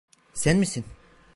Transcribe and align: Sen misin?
Sen 0.33 0.57
misin? 0.59 0.85